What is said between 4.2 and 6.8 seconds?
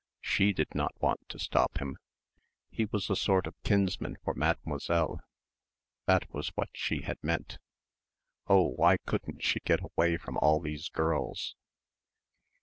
for Mademoiselle... that was what